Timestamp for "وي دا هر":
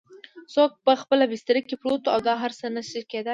2.07-2.51